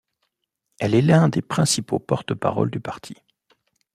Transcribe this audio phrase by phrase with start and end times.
[0.79, 3.13] Elle est l'un des principaux porte-paroles du parti.